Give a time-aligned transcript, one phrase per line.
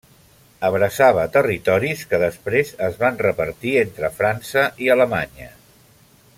[0.69, 5.51] Abraçava territoris que després es van repartir entre França i Alemanya.